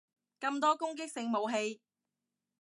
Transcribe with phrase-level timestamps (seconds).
[0.39, 1.79] 咁多攻擊性武器